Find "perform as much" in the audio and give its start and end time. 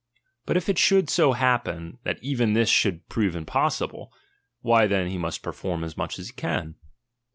5.43-6.17